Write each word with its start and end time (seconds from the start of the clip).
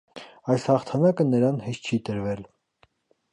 Այս 0.53 0.63
հաղթանակը 0.71 1.27
նրան 1.33 1.61
հեշտ 1.67 1.91
չի 1.91 2.01
տրվել։ 2.09 2.43